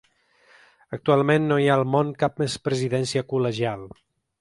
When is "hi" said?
1.65-1.69